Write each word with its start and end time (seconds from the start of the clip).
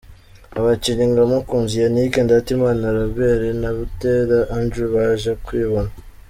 Abakinnyi 0.59 1.05
nka 1.13 1.23
Mukunzi 1.31 1.75
Yannick, 1.83 2.13
Ndatimana 2.27 2.85
Robert 2.97 3.43
na 3.61 3.69
Buteera 3.77 4.37
Andrew 4.57 4.89
baje 4.95 5.31
kwibona. 5.47 5.91